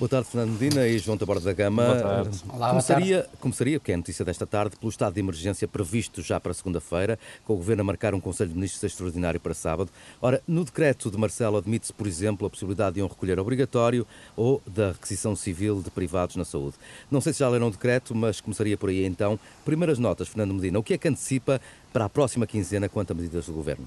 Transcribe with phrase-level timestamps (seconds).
[0.00, 1.84] Boa tarde, Fernando Medina e João Taborda da Gama.
[1.84, 2.40] Boa tarde.
[2.48, 3.38] Olá, começaria, boa tarde.
[3.38, 7.18] começaria, que é a notícia desta tarde, pelo estado de emergência previsto já para segunda-feira,
[7.44, 9.90] com o Governo a marcar um Conselho de Ministros extraordinário para sábado.
[10.22, 14.62] Ora, no decreto de Marcelo admite-se, por exemplo, a possibilidade de um recolher obrigatório ou
[14.66, 16.76] da requisição civil de privados na saúde.
[17.10, 19.38] Não sei se já leram o decreto, mas começaria por aí então.
[19.66, 20.78] Primeiras notas, Fernando Medina.
[20.78, 21.60] O que é que antecipa
[21.92, 23.86] para a próxima quinzena quanto a medidas do Governo?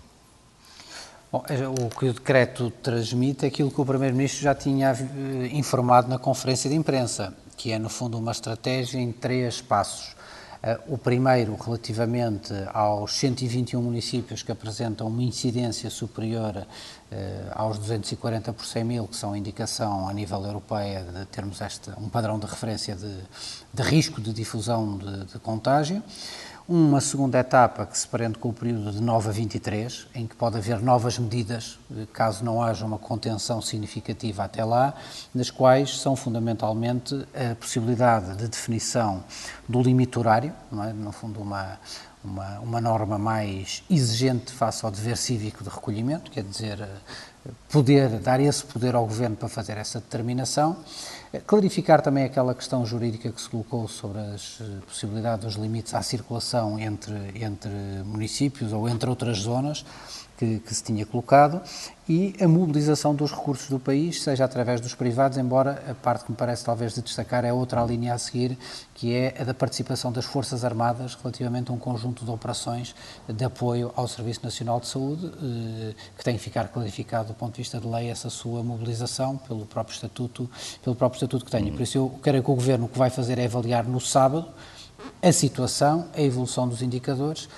[1.34, 5.48] Bom, é, o que o decreto transmite é aquilo que o Primeiro-Ministro já tinha eh,
[5.54, 10.16] informado na conferência de imprensa, que é, no fundo, uma estratégia em três passos.
[10.62, 16.68] Eh, o primeiro, relativamente aos 121 municípios que apresentam uma incidência superior
[17.12, 21.90] eh, aos 240 por 100 mil, que são indicação a nível europeu de termos este,
[21.98, 23.12] um padrão de referência de,
[23.74, 26.04] de risco de difusão de, de contágio.
[26.66, 30.34] Uma segunda etapa que se prende com o período de 9 a 23, em que
[30.34, 34.94] pode haver novas medidas, eh, caso não haja uma contenção significativa até lá,
[35.36, 39.26] nas quais são fundamentalmente a possibilidade de definição
[39.68, 40.94] do limite horário, é?
[40.94, 41.78] no fundo uma,
[42.24, 48.08] uma, uma norma mais exigente face ao dever cívico de recolhimento, quer dizer, eh, poder,
[48.20, 50.78] dar esse poder ao Governo para fazer essa determinação,
[51.42, 56.04] Clarificar também aquela questão jurídica que se colocou sobre as eh, possibilidades dos limites à
[56.04, 57.72] circulação entre, entre
[58.06, 59.84] municípios ou entre outras zonas
[60.38, 61.60] que, que, se tinha colocado
[62.08, 66.32] e a mobilização dos recursos do país, seja através dos privados, embora a parte que
[66.32, 68.58] me parece talvez de destacar é outra linha a seguir,
[68.94, 72.94] que é a da participação das Forças Armadas relativamente a um conjunto de operações
[73.28, 77.54] de apoio ao Serviço Nacional de Saúde, eh, que tem que ficar clarificado do ponto
[77.54, 80.50] de vista de lei essa sua mobilização pelo próprio estatuto,
[80.84, 81.72] pelo próprio estatuto que tem.
[81.72, 84.48] Por isso eu quero que o Governo o que vai fazer é avaliar no sábado
[85.22, 87.50] a situação, a evolução dos indicadores uh,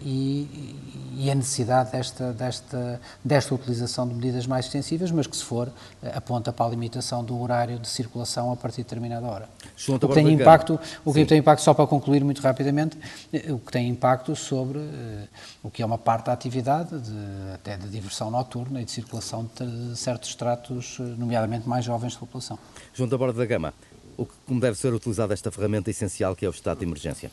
[0.00, 0.76] e,
[1.16, 5.66] e, a necessidade desta, desta, desta utilização de medidas mais extensivas, mas que, se for,
[5.68, 5.72] uh,
[6.14, 9.48] aponta para a limitação do horário de circulação a partir de determinada hora.
[9.88, 13.58] o que tem impacto, o que tem impacto, só para concluir muito rapidamente, uh, o
[13.58, 14.78] que tem impacto sobre
[15.60, 19.48] o que é uma parte da atividade, de, até de diversão noturna e de circulação
[19.56, 22.58] de certos estratos, nomeadamente mais jovens da população.
[22.94, 23.74] João da Borda da Gama,
[24.46, 27.30] como deve ser utilizada esta ferramenta essencial que é o estado de emergência?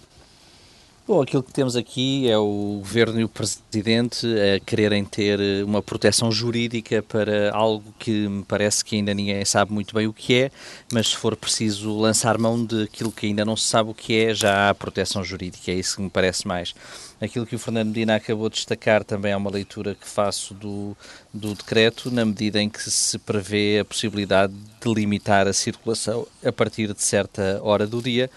[1.10, 5.82] Bom, aquilo que temos aqui é o Governo e o Presidente a quererem ter uma
[5.82, 10.36] proteção jurídica para algo que me parece que ainda ninguém sabe muito bem o que
[10.36, 10.52] é,
[10.94, 14.36] mas se for preciso lançar mão daquilo que ainda não se sabe o que é,
[14.36, 16.76] já há proteção jurídica, é isso que me parece mais.
[17.20, 20.96] Aquilo que o Fernando Medina acabou de destacar também é uma leitura que faço do,
[21.34, 26.52] do decreto, na medida em que se prevê a possibilidade de limitar a circulação a
[26.52, 28.30] partir de certa hora do dia.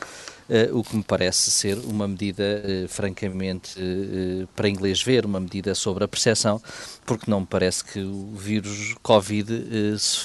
[0.48, 5.38] Uh, o que me parece ser uma medida uh, francamente uh, para inglês ver, uma
[5.38, 6.60] medida sobre a percepção,
[7.06, 9.48] porque não me parece que o vírus Covid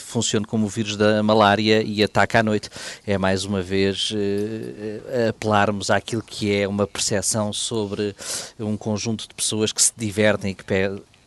[0.08, 2.70] funcione como o vírus da malária e ataca à noite.
[3.06, 4.14] É mais uma vez
[5.30, 8.16] apelarmos àquilo que é uma percepção sobre
[8.60, 10.64] um conjunto de pessoas que se divertem e que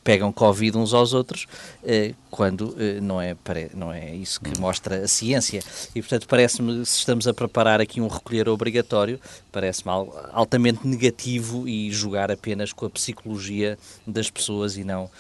[0.03, 1.47] pegam Covid uns aos outros,
[1.85, 3.37] eh, quando eh, não, é,
[3.75, 5.63] não é isso que mostra a ciência.
[5.95, 9.21] E, portanto, parece-me, se estamos a preparar aqui um recolher obrigatório,
[9.53, 9.93] parece-me
[10.33, 15.11] altamente negativo e jogar apenas com a psicologia das pessoas e não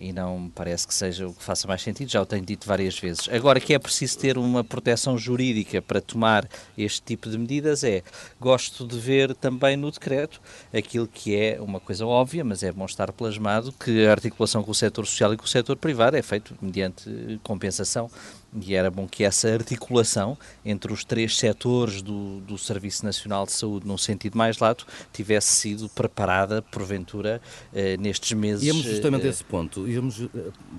[0.00, 2.98] e não parece que seja o que faça mais sentido, já o tenho dito várias
[2.98, 3.28] vezes.
[3.28, 8.02] Agora que é preciso ter uma proteção jurídica para tomar este tipo de medidas é,
[8.40, 10.40] gosto de ver também no decreto
[10.72, 14.70] aquilo que é uma coisa óbvia, mas é bom estar plasmado, que a articulação com
[14.70, 18.10] o setor social e com o setor privado é feito mediante compensação
[18.60, 23.52] e era bom que essa articulação entre os três setores do, do Serviço Nacional de
[23.52, 27.40] Saúde, num sentido mais lato, tivesse sido preparada, porventura,
[27.72, 28.64] eh, nestes meses.
[28.64, 30.28] Íamos justamente eh, a esse ponto, íamos eh,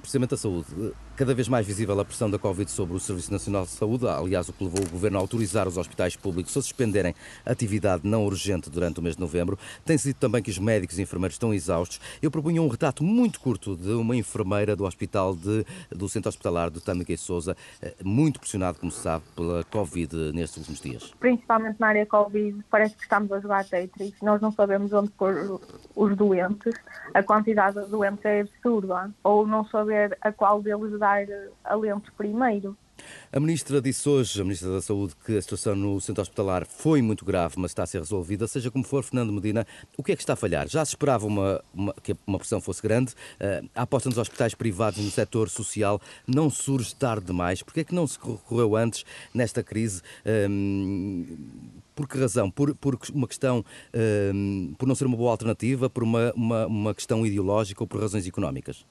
[0.02, 0.68] precisamente a saúde
[1.16, 4.50] cada vez mais visível a pressão da Covid sobre o Serviço Nacional de Saúde, aliás,
[4.50, 7.14] o que levou o Governo a autorizar os hospitais públicos a suspenderem
[7.46, 9.58] atividade não urgente durante o mês de novembro.
[9.86, 12.00] Tem-se dito também que os médicos e enfermeiros estão exaustos.
[12.22, 16.72] Eu propunha um retrato muito curto de uma enfermeira do hospital de, do Centro Hospitalar
[16.72, 21.14] de Tâmega e Souza, eh, muito pressionado, como se sabe, pela Covid nestes últimos dias.
[21.20, 24.16] Principalmente na área Covid, parece que estamos a jogar Tetris.
[24.22, 25.62] Nós não sabemos onde pôr
[25.96, 26.74] os doentes.
[27.14, 29.12] A quantidade de doentes é absurda.
[29.24, 31.28] Ou não saber a qual deles dar
[31.66, 32.78] alento primeiro.
[33.30, 37.02] A Ministra disse hoje, a Ministra da Saúde, que a situação no centro hospitalar foi
[37.02, 38.48] muito grave, mas está a ser resolvida.
[38.48, 39.68] Seja como for, Fernando Medina,
[39.98, 40.70] o que é que está a falhar?
[40.70, 43.12] Já se esperava uma, uma, que uma pressão fosse grande.
[43.12, 47.62] Uh, a aposta nos hospitais privados e no setor social não surge tarde demais.
[47.62, 49.04] Por que é que não se recorreu antes
[49.34, 50.02] nesta crise?
[50.50, 51.26] Um,
[51.94, 52.50] por que razão?
[52.50, 53.66] Por, por uma questão,
[54.34, 58.00] um, por não ser uma boa alternativa, por uma, uma, uma questão ideológica ou por
[58.00, 58.86] razões económicas?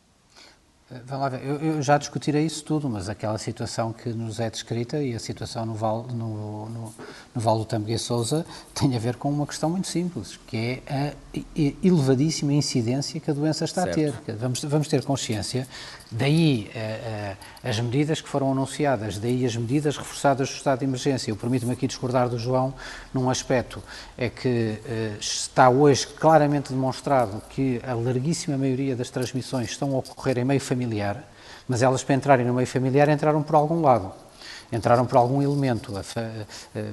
[1.07, 4.51] Vamos lá ver, eu, eu, já discutirei isso tudo, mas aquela situação que nos é
[4.51, 6.95] descrita e a situação no Val, no, no,
[7.35, 8.45] no do Tamguê Souza
[8.75, 11.15] tem a ver com uma questão muito simples, que é a
[11.83, 14.19] elevadíssima incidência que a doença está certo.
[14.19, 14.37] a ter.
[14.37, 15.67] Vamos, vamos ter consciência,
[16.11, 20.85] daí uh, uh, as medidas que foram anunciadas, daí as medidas reforçadas do estado de
[20.85, 21.31] emergência.
[21.31, 22.75] Eu permito-me aqui discordar do João
[23.15, 23.83] num aspecto,
[24.19, 24.79] é que
[25.19, 30.61] está hoje claramente demonstrado que a larguíssima maioria das transmissões estão a ocorrer em meio
[30.61, 30.82] familiar,
[31.69, 34.13] mas elas para entrarem no meio familiar entraram por algum lado
[34.73, 35.93] entraram por algum elemento,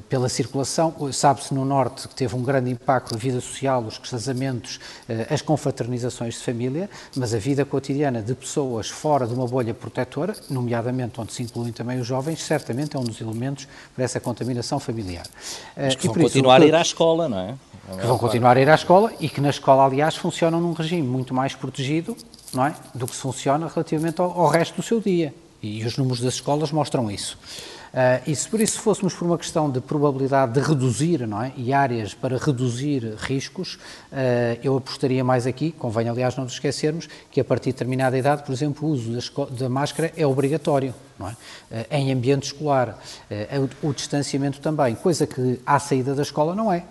[0.09, 0.94] pela circulação.
[1.13, 5.41] Sabe-se no Norte que teve um grande impacto a vida social, os casamentos, eh, as
[5.41, 11.21] confraternizações de família, mas a vida cotidiana de pessoas fora de uma bolha protetora, nomeadamente
[11.21, 15.25] onde se incluem também os jovens, certamente é um dos elementos para essa contaminação familiar.
[15.77, 17.56] Mas que vão continuar a ir à escola, não é?
[18.00, 21.07] Que vão continuar a ir à escola e que na escola, aliás, funcionam num regime
[21.07, 22.15] muito mais protegido
[22.54, 22.75] não é?
[22.94, 25.34] do que funciona relativamente ao, ao resto do seu dia.
[25.62, 27.38] E os números das escolas mostram isso.
[27.89, 31.51] Uh, e se por isso fôssemos por uma questão de probabilidade de reduzir, não é?
[31.57, 33.75] E áreas para reduzir riscos,
[34.12, 38.18] uh, eu apostaria mais aqui, convém aliás não nos esquecermos, que a partir de determinada
[38.18, 39.12] idade, por exemplo, o uso
[39.51, 41.31] da, máscara é obrigatório, não é?
[41.31, 41.36] Uh,
[41.91, 42.97] em ambiente escolar.
[43.81, 46.83] O, distanciamento também, coisa que à saída da escola não é,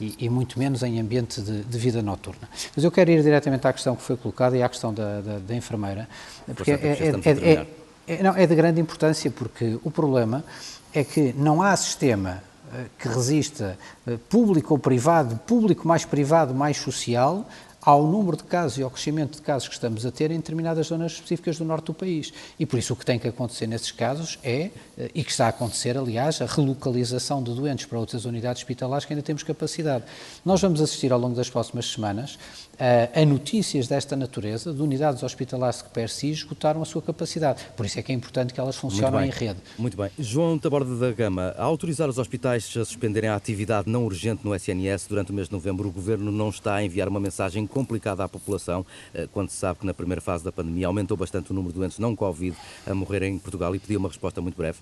[0.00, 2.48] e, e, muito menos em ambiente de, de, vida noturna.
[2.74, 5.38] Mas eu quero ir diretamente à questão que foi colocada e à questão da, da,
[5.38, 6.08] da enfermeira,
[6.54, 7.66] porque é, é, é
[8.06, 10.44] é, não, é de grande importância porque o problema
[10.92, 12.42] é que não há sistema
[12.72, 17.46] eh, que resista eh, público ou privado, público mais privado mais social,
[17.86, 20.88] ao número de casos e ao crescimento de casos que estamos a ter em determinadas
[20.88, 22.32] zonas específicas do norte do país.
[22.58, 25.46] E por isso o que tem que acontecer nesses casos é, eh, e que está
[25.46, 30.02] a acontecer, aliás, a relocalização de doentes para outras unidades hospitalares que ainda temos capacidade.
[30.44, 32.36] Nós vamos assistir ao longo das próximas semanas
[32.78, 37.64] a, a notícias desta natureza de unidades hospitalares que per si esgotaram a sua capacidade.
[37.76, 39.60] Por isso é que é importante que elas funcionem em rede.
[39.78, 40.10] Muito bem.
[40.18, 44.54] João Taborda da Gama, a autorizar os hospitais a suspenderem a atividade não urgente no
[44.54, 48.24] SNS durante o mês de novembro, o Governo não está a enviar uma mensagem complicada
[48.24, 51.54] à população, eh, quando se sabe que na primeira fase da pandemia aumentou bastante o
[51.54, 52.56] número de doentes não Covid
[52.86, 54.78] a morrerem em Portugal e pediu uma resposta muito breve?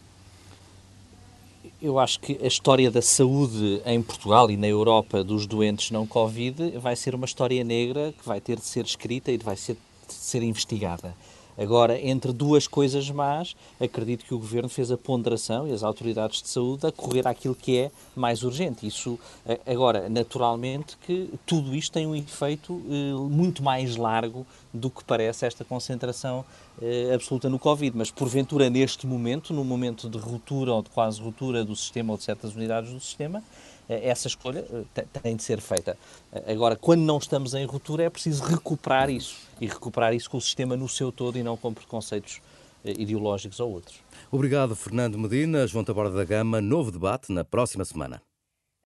[1.83, 6.07] Eu acho que a história da saúde em Portugal e na Europa dos doentes não
[6.07, 9.77] Covid vai ser uma história negra que vai ter de ser escrita e vai ser,
[10.07, 11.15] de ser investigada.
[11.57, 16.43] Agora, entre duas coisas más, acredito que o Governo fez a ponderação e as autoridades
[16.43, 18.87] de saúde a correr àquilo que é mais urgente.
[18.87, 19.19] Isso,
[19.67, 25.47] agora, naturalmente que tudo isto tem um efeito eh, muito mais largo do que parece
[25.47, 26.45] esta concentração
[26.83, 27.97] eh, absoluta no Covid.
[27.97, 32.19] Mas, porventura, neste momento, no momento de ruptura ou de quase ruptura do sistema ou
[32.19, 34.65] de certas unidades do sistema, eh, essa escolha
[34.95, 35.97] eh, tem de ser feita.
[36.33, 40.39] Eh, agora, quando não estamos em ruptura, é preciso recuperar isso e recuperar isso com
[40.39, 42.41] o sistema no seu todo e não com preconceitos
[42.85, 43.97] ideológicos ou outros.
[44.31, 45.67] Obrigado, Fernando Medina.
[45.67, 48.21] João Taborda da Gama, novo debate na próxima semana.